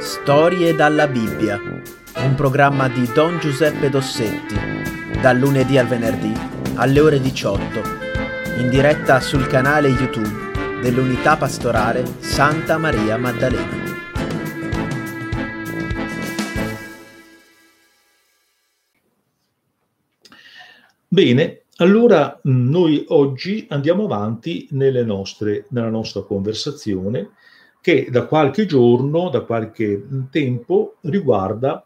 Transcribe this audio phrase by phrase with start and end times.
[0.00, 4.54] Storie dalla Bibbia, un programma di Don Giuseppe Dossetti,
[5.20, 6.32] dal lunedì al venerdì
[6.76, 7.80] alle ore 18,
[8.60, 13.76] in diretta sul canale YouTube dell'Unità Pastorale Santa Maria Maddalena.
[21.08, 24.66] Bene, allora noi oggi andiamo avanti
[25.04, 27.32] nostre, nella nostra conversazione
[27.80, 31.84] che da qualche giorno, da qualche tempo, riguarda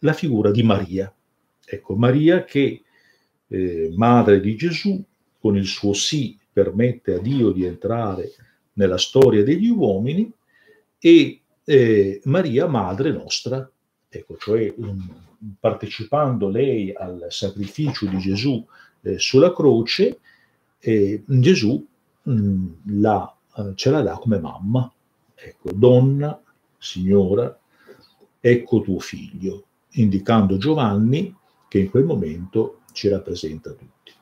[0.00, 1.12] la figura di Maria.
[1.64, 2.82] Ecco, Maria che,
[3.48, 5.02] eh, madre di Gesù,
[5.38, 8.32] con il suo sì permette a Dio di entrare
[8.74, 10.30] nella storia degli uomini
[10.98, 13.68] e eh, Maria, madre nostra,
[14.08, 15.22] ecco, cioè um,
[15.58, 18.64] partecipando lei al sacrificio di Gesù
[19.02, 20.18] eh, sulla croce,
[20.78, 21.84] eh, Gesù
[22.22, 22.66] mh, mm,
[23.00, 24.90] la, eh, ce la dà come mamma.
[25.34, 26.40] Ecco, donna,
[26.78, 27.58] signora,
[28.40, 31.34] ecco tuo figlio, indicando Giovanni
[31.68, 34.12] che in quel momento ci rappresenta tutti.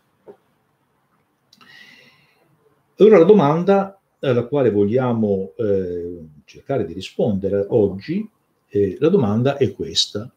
[2.96, 8.28] Allora la domanda alla quale vogliamo eh, cercare di rispondere oggi,
[8.68, 10.32] eh, la domanda è questa.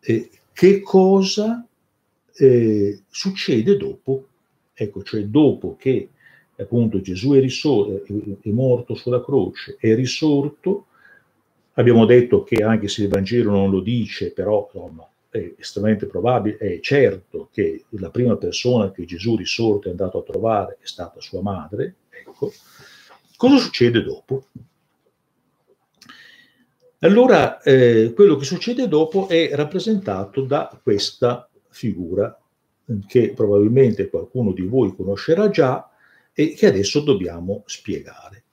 [0.00, 1.66] Eh, che cosa
[2.34, 4.26] eh, succede dopo?
[4.74, 6.10] Ecco, cioè dopo che
[6.62, 8.02] appunto Gesù è, risor-
[8.42, 10.86] è morto sulla croce, è risorto,
[11.74, 16.56] abbiamo detto che anche se il Vangelo non lo dice, però insomma, è estremamente probabile,
[16.56, 21.20] è certo che la prima persona che Gesù risorto è andato a trovare è stata
[21.20, 22.52] sua madre, ecco.
[23.36, 24.46] Cosa succede dopo?
[27.00, 32.36] Allora, eh, quello che succede dopo è rappresentato da questa figura
[33.06, 35.88] che probabilmente qualcuno di voi conoscerà già,
[36.38, 38.44] e che adesso dobbiamo spiegare.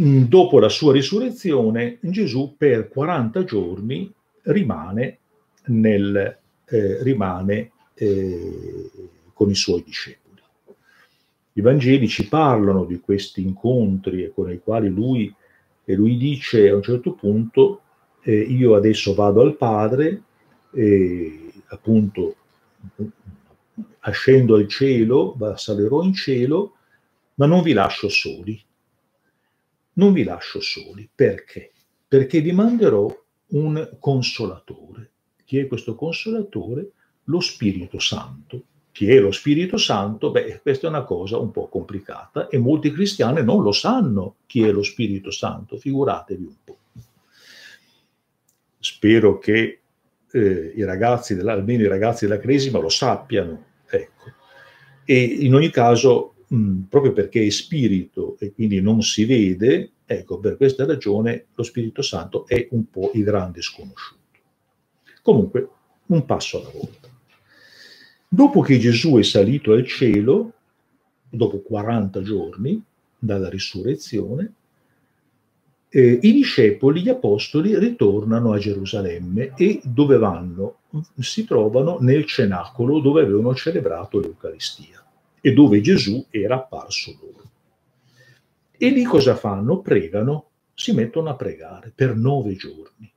[0.00, 4.10] Mm, dopo la sua risurrezione, Gesù per 40 giorni
[4.44, 5.18] rimane,
[5.66, 8.90] nel, eh, rimane eh,
[9.34, 10.40] con i suoi discepoli.
[11.52, 15.30] I Vangeli ci parlano di questi incontri con i quali lui,
[15.84, 17.82] lui dice a un certo punto,
[18.22, 20.22] eh, io adesso vado al Padre,
[20.72, 22.36] e appunto
[24.06, 26.76] ascendo al cielo, salirò in cielo,
[27.34, 28.60] ma non vi lascio soli.
[29.94, 31.08] Non vi lascio soli.
[31.12, 31.72] Perché?
[32.06, 35.10] Perché vi manderò un consolatore.
[35.44, 36.90] Chi è questo consolatore?
[37.24, 38.62] Lo Spirito Santo.
[38.92, 40.30] Chi è lo Spirito Santo?
[40.30, 44.62] Beh, questa è una cosa un po' complicata e molti cristiani non lo sanno chi
[44.62, 46.78] è lo Spirito Santo, figuratevi un po'.
[48.78, 49.80] Spero che
[50.30, 53.74] eh, i ragazzi, della, almeno i ragazzi della Cresima lo sappiano.
[55.08, 60.40] E in ogni caso, mh, proprio perché è spirito e quindi non si vede, ecco,
[60.40, 64.20] per questa ragione lo Spirito Santo è un po' il grande sconosciuto.
[65.22, 65.68] Comunque,
[66.06, 67.08] un passo alla volta.
[68.28, 70.52] Dopo che Gesù è salito al cielo,
[71.28, 72.82] dopo 40 giorni
[73.16, 74.52] dalla risurrezione,
[75.96, 80.80] eh, i discepoli, gli apostoli, ritornano a Gerusalemme e dove vanno?
[81.18, 85.02] Si trovano nel cenacolo dove avevano celebrato l'Eucaristia
[85.40, 87.44] e dove Gesù era apparso loro.
[88.76, 89.80] E lì cosa fanno?
[89.80, 93.10] Pregano, si mettono a pregare per nove giorni.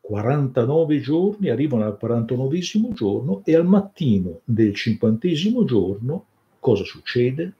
[0.00, 2.58] 49 giorni, arrivano al 49
[2.92, 5.28] giorno e al mattino del 50
[5.64, 6.24] giorno
[6.58, 7.52] cosa succede?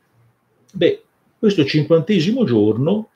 [0.73, 1.03] Beh,
[1.39, 3.11] questo cinquantesimo giorno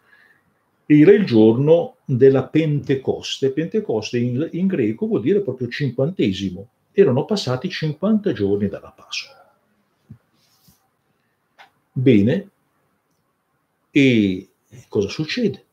[0.86, 3.52] era il giorno della Pentecoste.
[3.52, 6.68] Pentecoste in, in greco vuol dire proprio cinquantesimo.
[6.92, 9.40] Erano passati 50 giorni dalla Pasqua.
[11.94, 12.50] Bene,
[13.90, 14.48] e
[14.88, 15.64] cosa succede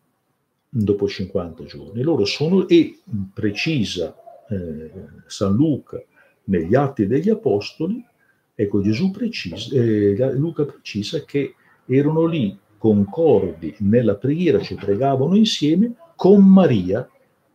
[0.68, 2.02] dopo 50 giorni?
[2.02, 3.00] Loro sono, e
[3.34, 4.16] precisa
[4.50, 4.92] eh,
[5.26, 6.02] San Luca
[6.46, 8.06] negli Atti degli Apostoli,
[8.54, 11.56] ecco Gesù precisa, eh, Luca precisa che
[11.86, 17.08] erano lì concordi nella preghiera, ci pregavano insieme con Maria,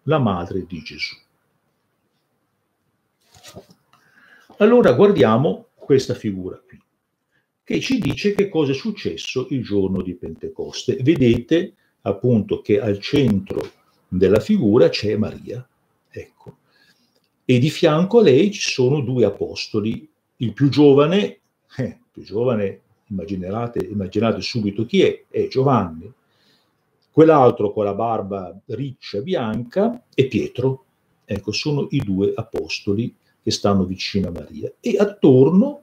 [0.05, 1.17] la madre di Gesù.
[4.59, 6.81] Allora guardiamo questa figura qui,
[7.65, 10.97] che ci dice che cosa è successo il giorno di Pentecoste.
[11.03, 13.73] Vedete appunto che al centro
[14.07, 15.67] della figura c'è Maria,
[16.09, 16.59] ecco,
[17.45, 21.41] e di fianco a lei ci sono due apostoli, il più giovane,
[21.77, 22.83] eh, più giovane
[23.23, 26.11] immaginate, subito chi è, è Giovanni,
[27.11, 30.85] quell'altro con la barba riccia bianca è Pietro.
[31.25, 34.73] Ecco, sono i due apostoli che stanno vicino a Maria.
[34.81, 35.83] E attorno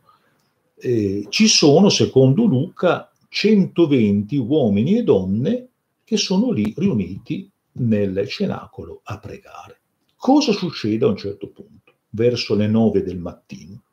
[0.75, 5.69] eh, ci sono, secondo Luca, 120 uomini e donne
[6.03, 9.79] che sono lì riuniti nel cenacolo a pregare.
[10.17, 11.93] Cosa succede a un certo punto?
[12.09, 13.83] Verso le nove del mattino.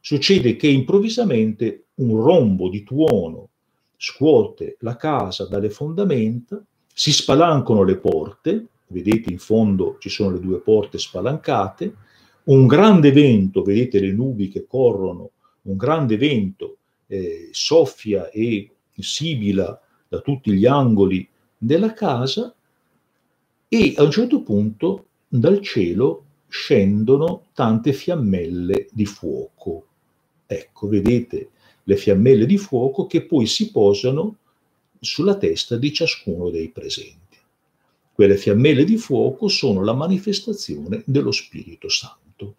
[0.00, 3.48] Succede che improvvisamente un rombo di tuono
[3.96, 6.62] scuote la casa dalle fondamenta,
[6.92, 11.94] si spalancano le porte, vedete in fondo ci sono le due porte spalancate,
[12.44, 15.30] un grande vento, vedete le nubi che corrono,
[15.62, 16.76] un grande vento
[17.06, 21.26] eh, soffia e sibila da tutti gli angoli
[21.56, 22.54] della casa
[23.68, 29.86] e a un certo punto dal cielo scendono tante fiammelle di fuoco.
[30.46, 31.50] Ecco, vedete
[31.88, 34.36] le fiammelle di fuoco che poi si posano
[35.00, 37.36] sulla testa di ciascuno dei presenti.
[38.12, 42.54] Quelle fiammelle di fuoco sono la manifestazione dello Spirito Santo.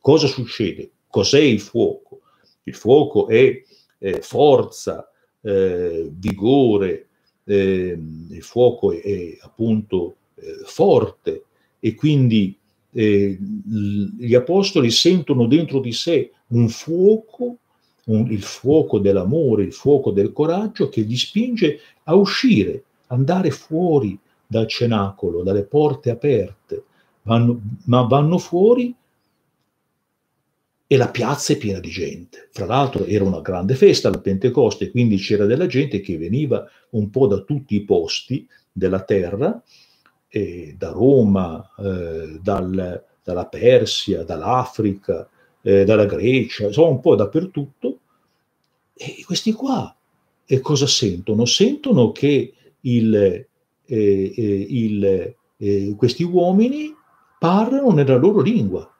[0.00, 0.90] Cosa succede?
[1.08, 2.20] Cos'è il fuoco?
[2.64, 3.62] Il fuoco è
[3.98, 5.08] eh, forza,
[5.40, 7.06] eh, vigore,
[7.44, 7.98] eh,
[8.30, 11.44] il fuoco è, è appunto eh, forte
[11.78, 12.56] e quindi
[12.90, 17.58] eh, gli apostoli sentono dentro di sé un fuoco,
[18.08, 24.18] un, il fuoco dell'amore, il fuoco del coraggio che li spinge a uscire, andare fuori
[24.46, 26.84] dal cenacolo, dalle porte aperte,
[27.22, 28.94] vanno, ma vanno fuori
[30.90, 32.48] e la piazza è piena di gente.
[32.50, 37.10] Fra l'altro era una grande festa la Pentecoste, quindi c'era della gente che veniva un
[37.10, 39.62] po' da tutti i posti della terra,
[40.28, 45.28] eh, da Roma, eh, dal, dalla Persia, dall'Africa,
[45.68, 47.98] eh, dalla Grecia, insomma un po' dappertutto.
[48.94, 49.94] E questi qua
[50.46, 51.44] e cosa sentono?
[51.44, 53.46] Sentono che il, eh,
[53.84, 56.94] eh, il, eh, questi uomini
[57.38, 58.90] parlano nella loro lingua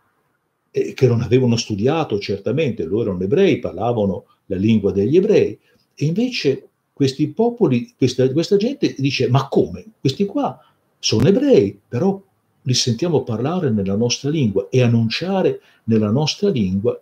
[0.70, 5.58] che non avevano studiato certamente, loro erano ebrei, parlavano la lingua degli ebrei,
[5.94, 9.84] e invece questi popoli, questa, questa gente dice, ma come?
[9.98, 10.56] Questi qua
[10.98, 12.22] sono ebrei, però
[12.68, 17.00] li sentiamo parlare nella nostra lingua e annunciare nella nostra lingua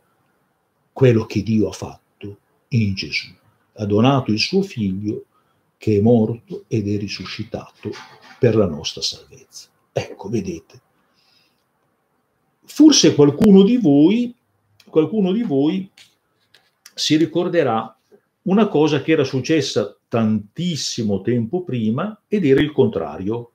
[0.93, 3.29] quello che Dio ha fatto in Gesù.
[3.75, 5.25] Ha donato il suo figlio
[5.77, 7.91] che è morto ed è risuscitato
[8.39, 9.69] per la nostra salvezza.
[9.93, 10.81] Ecco, vedete,
[12.67, 14.35] Forse qualcuno di voi,
[14.89, 15.89] qualcuno di voi
[16.95, 17.97] si ricorderà
[18.43, 23.53] una cosa che era successa tantissimo tempo prima ed era il contrario.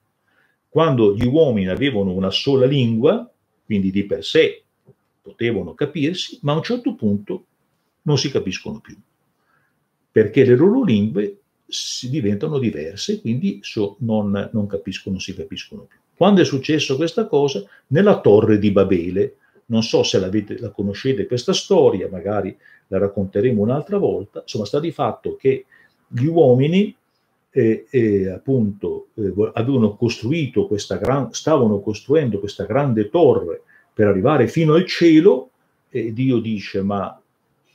[0.71, 3.29] Quando gli uomini avevano una sola lingua,
[3.65, 4.63] quindi di per sé
[5.21, 7.45] potevano capirsi, ma a un certo punto
[8.03, 8.95] non si capiscono più,
[10.09, 11.39] perché le loro lingue
[12.09, 15.99] diventano diverse, quindi so, non, non capiscono, non si capiscono più.
[16.15, 17.65] Quando è successo questa cosa?
[17.87, 19.35] Nella torre di Babele.
[19.65, 22.57] Non so se la conoscete questa storia, magari
[22.87, 24.39] la racconteremo un'altra volta.
[24.39, 25.65] Insomma, sta di fatto che
[26.07, 26.95] gli uomini
[27.51, 33.61] eh, eh, appunto eh, avevano costruito questa gran, stavano costruendo questa grande torre
[33.93, 35.49] per arrivare fino al cielo
[35.89, 37.19] e Dio dice ma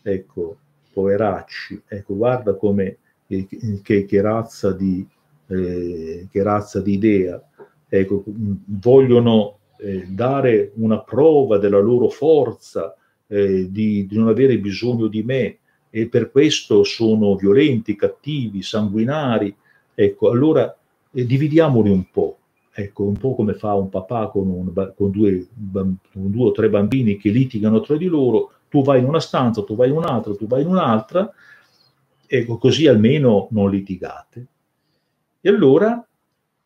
[0.02, 0.56] ecco
[0.92, 2.96] poveracci ecco guarda come
[3.26, 5.06] che, che, razza di
[5.48, 7.42] eh, che razza di idea
[7.88, 12.94] ecco, vogliono eh, dare una prova della loro forza,
[13.26, 15.58] eh, di, di, non avere bisogno di me
[15.90, 19.54] e per questo sono violenti, cattivi, sanguinari.
[19.98, 20.76] Ecco, allora
[21.10, 22.38] eh, dividiamoli un po'.
[22.70, 26.68] Ecco, un po' come fa un papà con, un, con, due, con due o tre
[26.68, 30.34] bambini che litigano tra di loro, tu vai in una stanza, tu vai in un'altra,
[30.34, 31.32] tu vai in un'altra,
[32.26, 34.46] ecco, così almeno non litigate.
[35.40, 36.06] E allora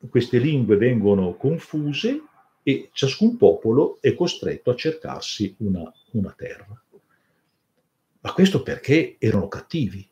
[0.08, 2.22] queste lingue vengono confuse
[2.64, 6.82] e ciascun popolo è costretto a cercarsi una, una terra.
[8.22, 10.04] Ma questo perché erano cattivi.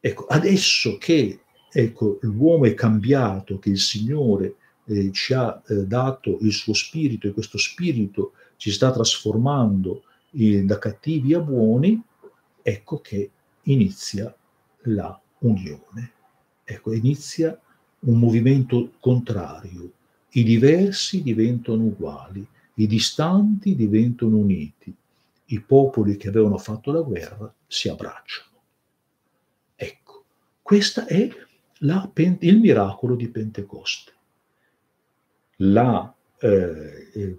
[0.00, 6.38] Ecco, adesso che ecco, l'uomo è cambiato, che il Signore eh, ci ha eh, dato
[6.40, 12.00] il suo spirito e questo spirito ci sta trasformando eh, da cattivi a buoni,
[12.62, 13.30] ecco che
[13.62, 14.34] inizia
[14.82, 16.12] la unione.
[16.64, 17.58] Ecco, inizia
[18.00, 19.92] un movimento contrario.
[20.30, 24.94] I diversi diventano uguali, i distanti diventano uniti,
[25.46, 28.48] i popoli che avevano fatto la guerra si abbracciano.
[29.74, 30.24] Ecco,
[30.62, 31.28] questo è
[31.78, 34.12] la, il miracolo di Pentecoste.
[35.56, 37.36] La, eh, eh,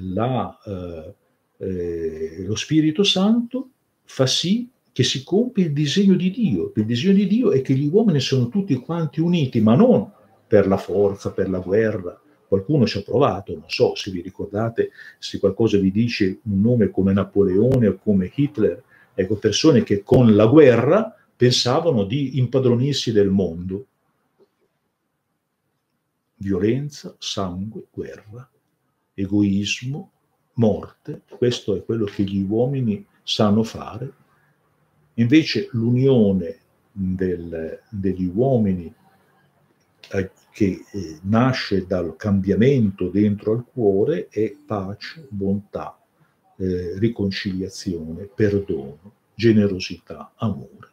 [0.00, 1.14] la, eh,
[1.58, 3.70] eh, lo Spirito Santo
[4.04, 6.72] fa sì che si compie il disegno di Dio.
[6.76, 10.10] Il disegno di Dio è che gli uomini sono tutti quanti uniti, ma non
[10.46, 12.20] per la forza, per la guerra.
[12.46, 16.90] Qualcuno ci ha provato, non so se vi ricordate, se qualcosa vi dice un nome
[16.90, 18.82] come Napoleone o come Hitler,
[19.14, 23.86] ecco, persone che con la guerra pensavano di impadronirsi del mondo.
[26.42, 28.50] violenza, sangue, guerra,
[29.14, 30.10] egoismo,
[30.54, 31.22] morte.
[31.28, 34.12] Questo è quello che gli uomini sanno fare.
[35.14, 36.58] Invece l'unione
[36.90, 38.92] del, degli uomini
[40.10, 45.98] eh, che eh, nasce dal cambiamento dentro al cuore è pace, bontà,
[46.56, 50.90] eh, riconciliazione, perdono, generosità, amore.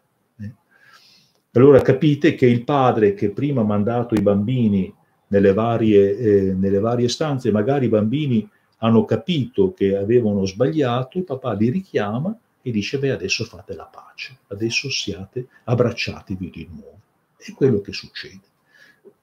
[1.54, 4.94] Allora capite che il padre che prima ha mandato i bambini
[5.28, 11.24] nelle varie, eh, nelle varie stanze, magari i bambini hanno capito che avevano sbagliato, il
[11.24, 17.00] papà li richiama e dice, beh, adesso fate la pace, adesso siate abbracciatevi di nuovo.
[17.36, 18.42] È quello che succede.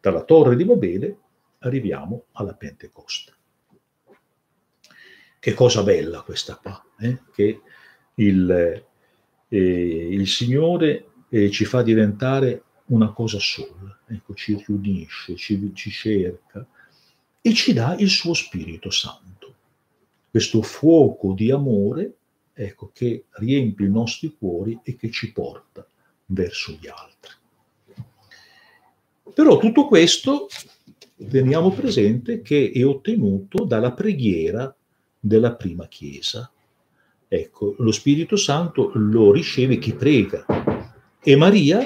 [0.01, 1.17] Dalla torre di Babele
[1.61, 3.35] arriviamo alla Pentecoste.
[5.39, 7.21] Che cosa bella questa qua, eh?
[7.33, 7.61] che
[8.15, 8.85] il,
[9.49, 15.91] eh, il Signore eh, ci fa diventare una cosa sola, ecco, ci riunisce, ci, ci
[15.91, 16.67] cerca
[17.41, 19.55] e ci dà il suo Spirito Santo.
[20.31, 22.17] Questo fuoco di amore
[22.53, 25.87] ecco, che riempie i nostri cuori e che ci porta
[26.27, 27.33] verso gli altri.
[29.35, 30.49] Però tutto questo
[31.29, 34.75] teniamo presente che è ottenuto dalla preghiera
[35.19, 36.51] della prima Chiesa.
[37.29, 40.76] Ecco, lo Spirito Santo lo riceve chi prega
[41.29, 41.85] e Maria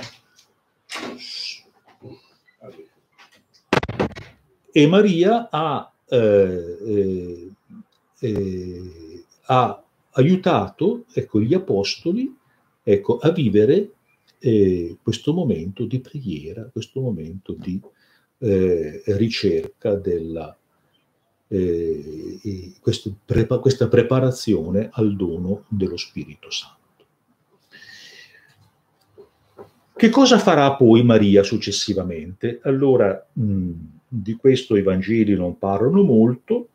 [4.71, 7.51] e Maria ha, eh, eh,
[8.21, 12.37] eh, ha aiutato ecco, gli apostoli
[12.83, 13.93] ecco, a vivere
[14.41, 17.81] eh, questo momento di preghiera, questo momento di
[18.41, 20.55] eh, ricerca della,
[21.49, 22.75] eh,
[23.25, 26.80] prepa- questa preparazione al dono dello Spirito Santo.
[30.01, 32.61] Che cosa farà poi Maria successivamente?
[32.63, 33.71] Allora, mh,
[34.09, 36.71] di questo i Vangeli non parlano molto,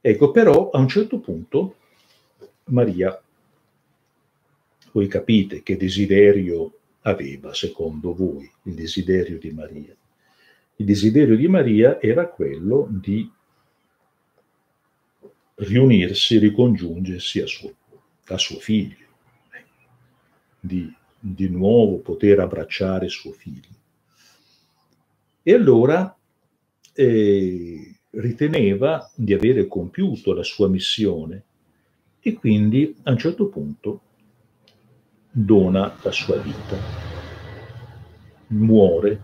[0.00, 1.74] ecco però a un certo punto
[2.66, 3.20] Maria,
[4.92, 9.96] voi capite che desiderio aveva secondo voi il desiderio di Maria?
[10.76, 13.28] Il desiderio di Maria era quello di
[15.56, 17.74] riunirsi, ricongiungersi a suo,
[18.26, 19.08] a suo figlio,
[20.60, 23.68] di di nuovo poter abbracciare suo figlio.
[25.40, 26.16] E allora
[26.94, 31.44] eh, riteneva di avere compiuto la sua missione
[32.20, 34.00] e quindi a un certo punto
[35.30, 36.76] dona la sua vita,
[38.48, 39.22] muore,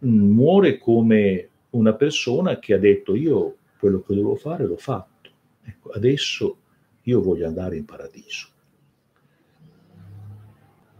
[0.00, 5.30] muore come una persona che ha detto io quello che devo fare l'ho fatto,
[5.62, 6.56] ecco, adesso
[7.02, 8.48] io voglio andare in paradiso.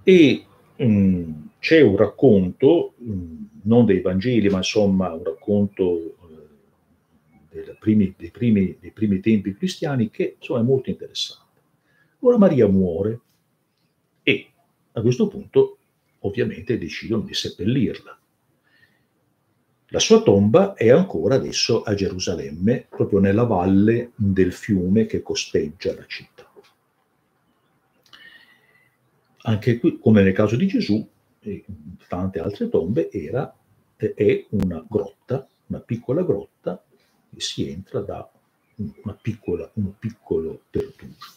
[0.04, 0.44] E
[0.76, 6.16] mh, c'è un racconto, mh, non dei Vangeli, ma insomma un racconto
[7.50, 11.42] eh, primi, dei, primi, dei, primi, tempi cristiani che insomma, è molto interessante.
[12.20, 13.20] Ora Maria muore
[14.22, 14.50] e
[14.92, 15.78] a questo punto
[16.20, 18.18] ovviamente decidono di seppellirla.
[19.88, 25.94] La sua tomba è ancora adesso a Gerusalemme, proprio nella valle del fiume che costeggia
[25.94, 26.43] la città.
[29.46, 31.06] Anche qui, come nel caso di Gesù,
[31.40, 31.64] e
[32.08, 33.54] tante altre tombe, era,
[33.96, 36.82] è una grotta, una piccola grotta,
[37.34, 38.30] e si entra da
[39.20, 41.32] piccola, un piccolo pertugio.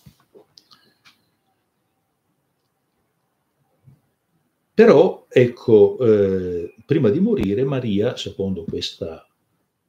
[4.73, 9.27] Però, ecco, eh, prima di morire, Maria, secondo questa,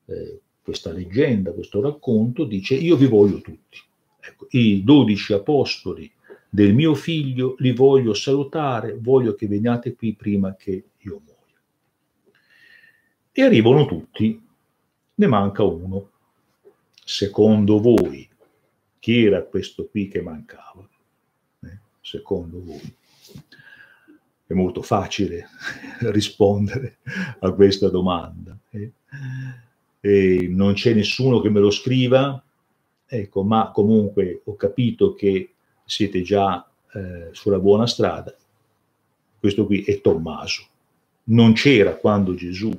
[0.07, 3.79] eh, questa, leggenda, questo racconto, dice, io vi voglio tutti.
[4.21, 6.11] Ecco, I dodici apostoli
[6.49, 11.37] del mio figlio, li voglio salutare, voglio che veniate qui prima che io muoia.
[13.33, 14.43] E arrivano tutti,
[15.15, 16.11] ne manca uno.
[17.05, 18.29] Secondo voi,
[18.99, 20.89] chi era questo qui che mancava?
[21.63, 21.79] Eh?
[22.01, 22.97] Secondo voi.
[24.47, 25.49] È molto facile
[26.11, 26.99] rispondere
[27.41, 28.57] a questa domanda.
[28.71, 28.93] Eh?
[30.01, 32.43] E non c'è nessuno che me lo scriva,
[33.07, 35.55] ecco, ma comunque ho capito che
[35.89, 38.35] siete già eh, sulla buona strada.
[39.39, 40.67] Questo qui è Tommaso.
[41.25, 42.71] Non c'era quando Gesù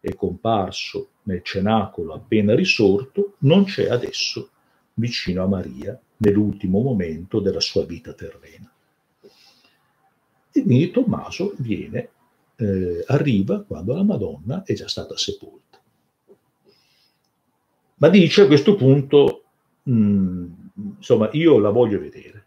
[0.00, 4.50] è comparso nel cenacolo appena risorto, non c'è adesso
[4.94, 8.70] vicino a Maria nell'ultimo momento della sua vita terrena.
[10.52, 12.08] E quindi Tommaso viene,
[12.56, 15.80] eh, arriva quando la Madonna è già stata sepolta.
[17.96, 19.44] Ma dice a questo punto,
[19.84, 22.44] mh, mm, insomma, io la voglio vedere.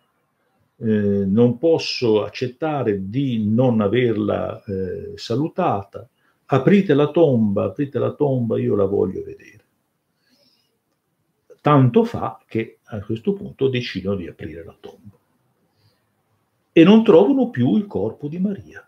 [0.79, 6.07] Eh, non posso accettare di non averla eh, salutata,
[6.45, 9.65] aprite la tomba, aprite la tomba, io la voglio vedere.
[11.61, 15.15] Tanto fa che a questo punto decidono di aprire la tomba.
[16.71, 18.87] E non trovano più il corpo di Maria,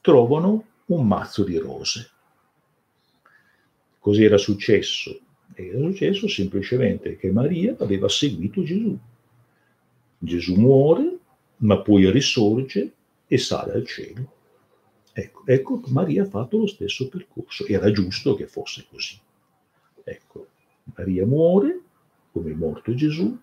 [0.00, 2.10] trovano un mazzo di rose.
[3.98, 5.18] Così era successo?
[5.54, 8.98] Era successo semplicemente che Maria aveva seguito Gesù.
[10.18, 11.18] Gesù muore,
[11.58, 12.92] ma poi risorge
[13.26, 14.32] e sale al cielo.
[15.12, 19.16] Ecco, ecco, Maria ha fatto lo stesso percorso, era giusto che fosse così.
[20.02, 20.48] Ecco,
[20.96, 21.80] Maria muore,
[22.32, 23.38] come è morto Gesù,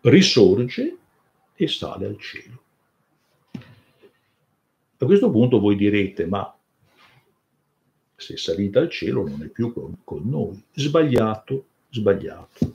[0.00, 0.96] risorge
[1.54, 2.62] e sale al cielo.
[4.98, 6.55] A questo punto voi direte, ma
[8.16, 10.62] se salita al cielo non è più con, con noi.
[10.72, 12.74] Sbagliato, sbagliato.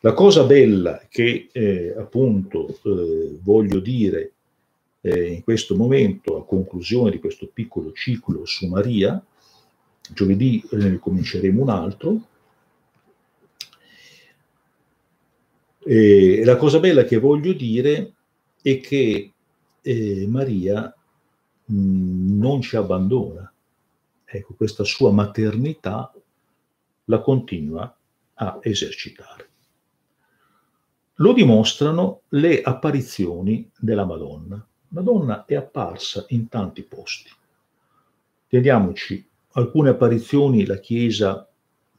[0.00, 4.32] La cosa bella che eh, appunto eh, voglio dire
[5.00, 9.22] eh, in questo momento, a conclusione di questo piccolo ciclo su Maria,
[10.12, 12.20] giovedì ne cominceremo un altro,
[15.84, 18.12] la cosa bella che voglio dire
[18.62, 19.32] è che
[19.82, 20.94] eh, Maria
[21.64, 23.51] mh, mm, non ci abbandona.
[24.34, 26.10] Ecco, questa sua maternità
[27.04, 27.94] la continua
[28.34, 29.48] a esercitare.
[31.16, 34.66] Lo dimostrano le apparizioni della Madonna.
[34.88, 37.30] Madonna è apparsa in tanti posti.
[38.48, 41.46] Teniamoci, alcune apparizioni la Chiesa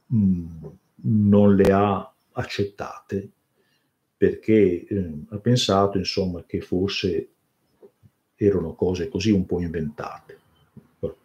[0.08, 0.66] mh, mm,
[1.04, 3.30] non le ha accettate
[4.18, 7.30] perché eh, ha pensato insomma che forse
[8.34, 10.42] erano cose così un po' inventate.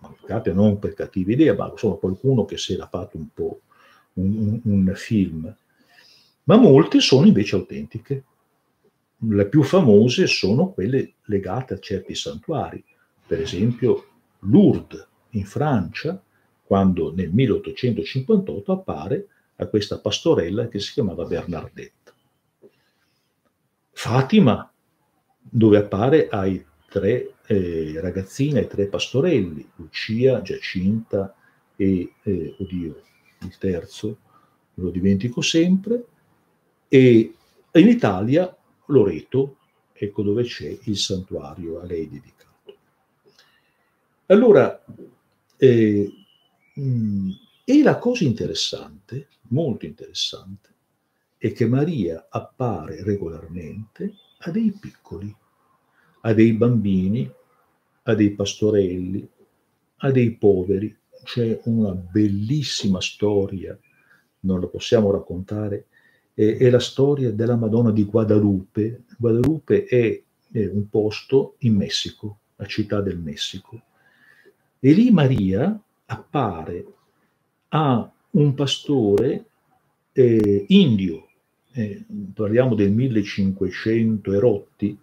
[0.02, 3.60] Inventate non per cattive idee, ma insomma qualcuno che si era fatto un po'
[4.14, 5.54] un, un film
[6.48, 8.24] ma molte sono invece autentiche.
[9.18, 12.82] Le più famose sono quelle legate a certi santuari,
[13.26, 14.06] per esempio
[14.40, 16.20] Lourdes in Francia,
[16.64, 19.26] quando nel 1858 appare
[19.56, 22.14] a questa pastorella che si chiamava Bernardetta.
[23.90, 24.72] Fatima,
[25.38, 31.34] dove appare ai tre eh, ragazzine, tre pastorelli, Lucia, Giacinta
[31.76, 33.02] e, eh, oddio,
[33.40, 34.18] il terzo,
[34.74, 36.06] lo dimentico sempre,
[36.88, 37.34] e
[37.72, 39.56] in Italia Loreto,
[39.92, 42.76] ecco dove c'è il santuario a lei dedicato.
[44.26, 44.84] Allora,
[45.56, 46.12] eh,
[46.74, 47.30] mh,
[47.64, 50.68] e la cosa interessante, molto interessante,
[51.36, 55.34] è che Maria appare regolarmente a dei piccoli,
[56.28, 57.30] a dei bambini,
[58.02, 59.26] a dei pastorelli,
[59.96, 60.94] a dei poveri.
[61.24, 63.76] C'è una bellissima storia,
[64.40, 65.86] non la possiamo raccontare,
[66.34, 69.04] eh, è la storia della Madonna di Guadalupe.
[69.16, 73.82] Guadalupe è, è un posto in Messico, la città del Messico.
[74.78, 76.86] E lì Maria appare
[77.68, 79.46] a un pastore
[80.12, 81.26] eh, indio,
[81.72, 84.98] eh, parliamo del 1500 erotti,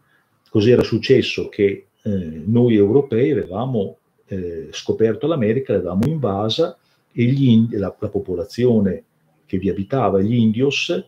[0.56, 2.10] così era successo che eh,
[2.46, 6.78] noi europei avevamo eh, scoperto l'America, l'avevamo invasa
[7.12, 9.04] e gli, la, la popolazione
[9.46, 11.06] che vi abitava, gli indios,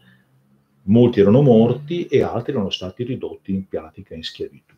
[0.84, 4.76] molti erano morti e altri erano stati ridotti in pratica in schiavitù.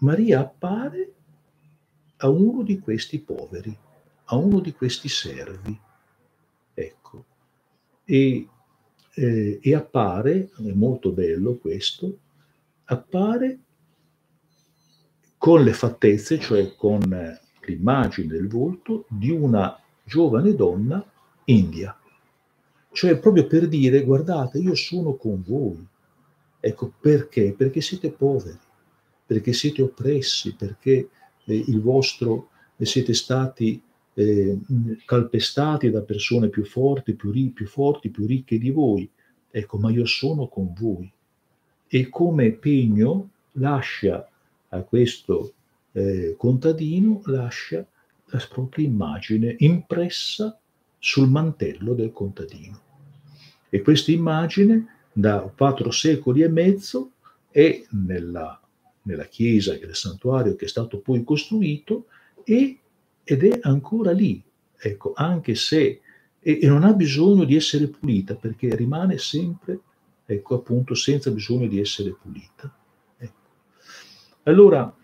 [0.00, 1.12] Maria appare
[2.18, 3.74] a uno di questi poveri,
[4.24, 5.80] a uno di questi servi,
[6.74, 7.24] ecco,
[8.04, 8.46] e,
[9.14, 12.18] eh, e appare, è molto bello questo,
[12.90, 13.58] appare
[15.36, 17.00] con le fattezze, cioè con
[17.64, 21.04] l'immagine del volto di una giovane donna
[21.44, 21.94] india
[22.92, 25.86] cioè proprio per dire guardate, io sono con voi.
[26.58, 27.54] Ecco perché?
[27.56, 28.58] Perché siete poveri,
[29.24, 31.08] perché siete oppressi, perché
[31.44, 33.80] eh, il vostro, eh, siete stati
[34.14, 34.58] eh,
[35.04, 39.08] calpestati da persone più forti, più, più forti, più ricche di voi.
[39.50, 41.10] Ecco, ma io sono con voi.
[41.92, 44.28] E come pegno lascia
[44.68, 45.54] a questo
[45.90, 47.84] eh, contadino, lascia
[48.26, 50.56] la propria immagine impressa
[50.98, 52.80] sul mantello del contadino.
[53.68, 57.12] E questa immagine da quattro secoli e mezzo
[57.50, 58.60] è nella,
[59.02, 62.06] nella chiesa del santuario che è stato poi costruito
[62.44, 62.78] e,
[63.24, 64.40] ed è ancora lì,
[64.76, 66.00] ecco, anche se
[66.38, 69.80] e, e, non ha bisogno di essere pulita perché rimane sempre,
[70.34, 72.72] ecco appunto, senza bisogno di essere pulita.
[73.18, 73.48] Ecco.
[74.44, 74.94] Allora,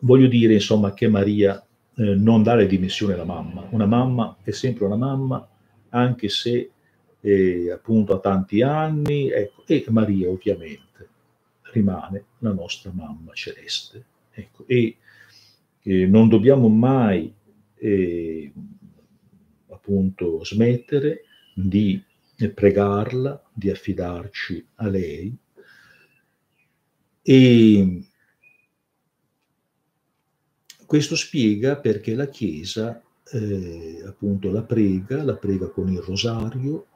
[0.00, 3.66] voglio dire insomma che Maria eh, non dà le dimensioni alla mamma.
[3.70, 5.48] Una mamma è sempre una mamma,
[5.88, 6.70] anche se
[7.20, 11.08] eh, appunto ha tanti anni, ecco, e Maria ovviamente
[11.72, 14.04] rimane la nostra mamma celeste.
[14.32, 14.96] Ecco, e
[15.82, 17.32] eh, non dobbiamo mai
[17.76, 18.52] eh,
[19.68, 22.02] appunto smettere di
[22.50, 25.36] pregarla, di affidarci a lei.
[27.22, 28.06] E
[30.84, 33.02] questo spiega perché la Chiesa
[33.32, 36.86] eh, appunto la prega, la prega con il rosario,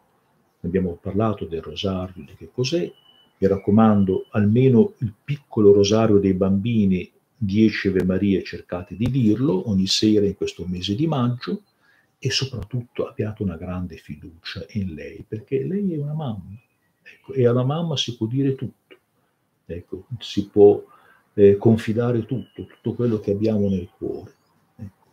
[0.62, 2.92] abbiamo parlato del rosario, di che cos'è,
[3.38, 9.86] vi raccomando almeno il piccolo rosario dei bambini, 10 Ave Maria, cercate di dirlo ogni
[9.86, 11.62] sera in questo mese di maggio
[12.18, 16.58] e soprattutto abbiate una grande fiducia in lei, perché lei è una mamma
[17.02, 18.86] ecco, e alla mamma si può dire tutto
[19.66, 20.80] Ecco, si può
[21.34, 24.34] eh, confidare tutto, tutto quello che abbiamo nel cuore.
[24.76, 25.06] Ecco.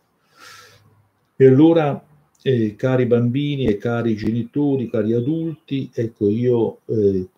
[1.36, 2.02] E allora,
[2.40, 7.28] eh, cari bambini e cari genitori, cari adulti, ecco, io eh,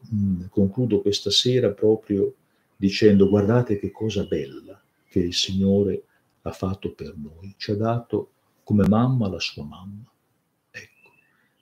[0.51, 2.35] concludo questa sera proprio
[2.77, 6.03] dicendo guardate che cosa bella che il Signore
[6.43, 8.33] ha fatto per noi, ci ha dato
[8.67, 10.11] come mamma la sua mamma.
[10.73, 11.11] Ecco.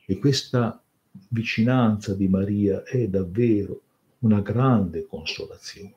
[0.07, 0.83] E questa
[1.29, 3.83] vicinanza di Maria è davvero
[4.21, 5.95] una grande consolazione.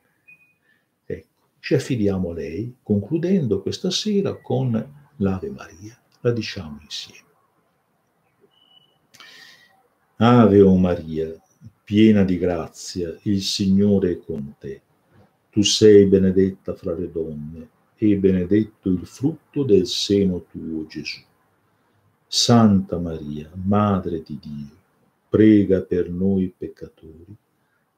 [1.06, 4.70] Ecco, ci affidiamo a lei, concludendo questa sera con
[5.16, 5.98] l'Ave Maria.
[6.20, 7.28] La diciamo insieme.
[10.16, 11.34] Ave o Maria,
[11.82, 14.82] piena di grazia, il Signore è con te.
[15.48, 21.20] Tu sei benedetta fra le donne e benedetto il frutto del seno tuo, Gesù.
[22.26, 24.76] Santa Maria, Madre di Dio,
[25.28, 27.36] prega per noi peccatori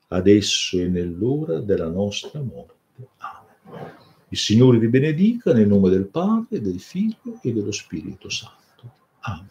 [0.08, 3.08] adesso e nell'ora della nostra morte.
[3.18, 3.92] Amen.
[4.28, 8.92] Il Signore vi benedica nel nome del Padre, del Figlio e dello Spirito Santo.
[9.20, 9.48] Amen.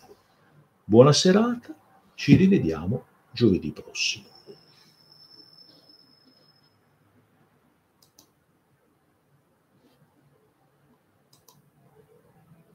[0.83, 1.75] Buona serata,
[2.15, 4.27] ci rivediamo giovedì prossimo.